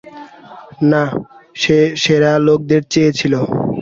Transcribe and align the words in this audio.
না, 0.91 1.03
সে 1.55 1.77
সেরা 2.01 2.31
লোকদের 2.47 2.81
চেয়েছিল। 2.93 3.33